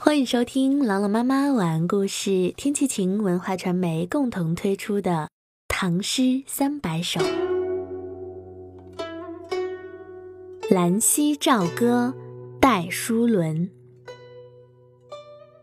[0.00, 5.10] 欢迎收听朗朗妈妈晚安故事，天气晴文化传媒共同推出的
[5.66, 7.20] 《唐诗三百首》。
[10.72, 12.14] 《兰溪棹歌·
[12.60, 13.66] 戴叔伦》：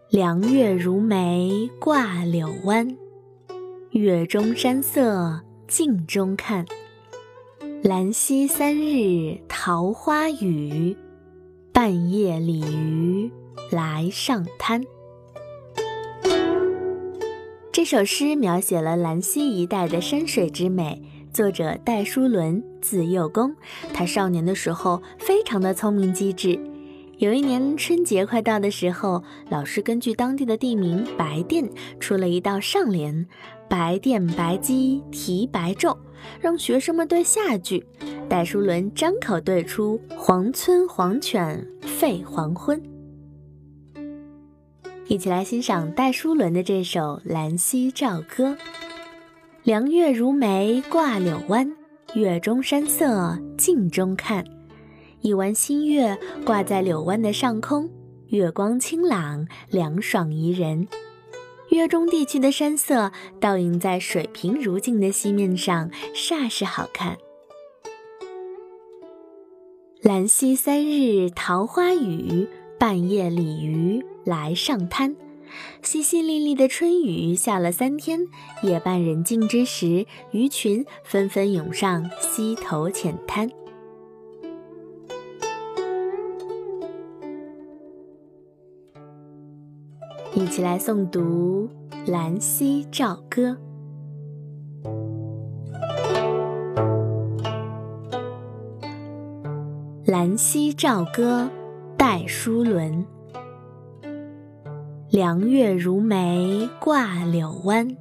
[0.10, 2.98] 凉月如眉挂柳湾，
[3.92, 6.66] 月中山色镜中看。
[7.82, 10.98] 兰溪三日桃花雨，
[11.76, 13.30] 半夜鲤鱼
[13.70, 14.82] 来上滩。
[17.70, 21.04] 这首诗描写了兰溪一带的山水之美。
[21.34, 23.54] 作者戴叔伦，字幼公。
[23.94, 26.58] 他少年的时候非常的聪明机智。
[27.18, 31.70] 有一年春节快到的时候，老师根据当地的地名白店
[32.00, 33.26] 出了一道上联
[33.70, 35.98] ：“白店白鸡啼白昼”，
[36.42, 37.86] 让学生们对下句。
[38.28, 42.82] 戴叔伦张口对出：“黄村黄犬吠黄昏。”
[45.08, 48.50] 一起来欣赏戴叔伦的这首《兰溪棹歌》。
[49.64, 51.72] 凉月如眉挂柳湾，
[52.14, 54.44] 月中山色镜中看。
[55.26, 57.90] 一弯新月挂在柳湾的上空，
[58.28, 60.88] 月光清朗，凉爽宜人。
[61.70, 67.18] 月中地区的山色倒映在水平如镜的溪面上，煞是好看。
[70.04, 75.16] 兰溪三日桃花雨，半夜鲤鱼来上滩。
[75.82, 78.20] 淅淅沥沥的春雨下了三天，
[78.62, 83.50] 夜半人静之时，鱼群纷纷涌上溪头浅滩。
[90.36, 91.70] 一起来诵读
[92.12, 93.52] 《兰溪棹歌》。
[100.12, 101.50] 《兰溪棹歌》
[101.96, 103.06] 戴叔伦。
[105.10, 107.96] 凉月如眉挂柳湾，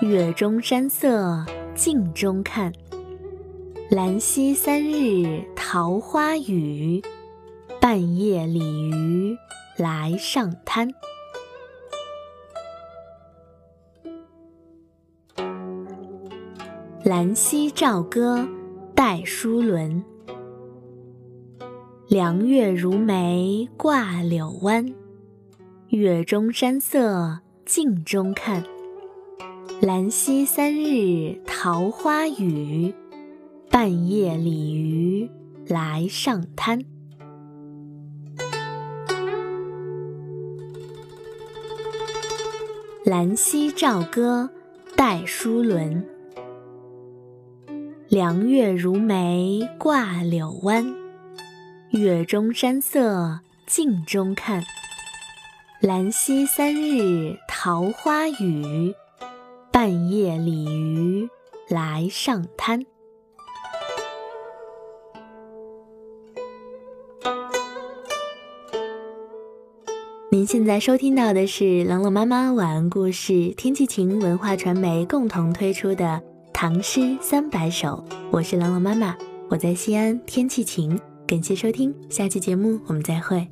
[0.00, 2.72] 月中山色镜中看。
[3.90, 7.02] 兰溪三日桃花雨，
[7.80, 9.36] 半夜鲤鱼
[9.76, 10.88] 来上滩。
[17.04, 18.38] 《兰溪棹歌》
[18.94, 20.04] 戴叔伦。
[22.06, 24.94] 凉月如眉挂柳湾。
[25.88, 28.62] 月中山色镜中看，
[29.80, 32.94] 兰溪三日桃花雨，
[33.68, 35.28] 半夜鲤鱼
[35.66, 36.78] 来上滩。
[43.04, 44.48] 《兰溪棹歌》
[44.96, 46.06] 戴叔伦。
[48.12, 50.84] 凉月如眉挂柳湾，
[51.92, 54.62] 月中山色镜中看。
[55.80, 58.94] 兰溪三日桃花雨，
[59.72, 61.26] 半夜鲤鱼
[61.70, 62.84] 来上滩。
[70.30, 76.04] 您现在收听到的是朗朗妈妈晚安故事，天气晴文化传媒共同推出的
[76.62, 77.88] 《唐诗三百首》，
[78.30, 79.16] 我是朗朗妈妈，
[79.50, 80.96] 我在西安，天气晴，
[81.26, 83.44] 感谢收听，下期节目我们再会。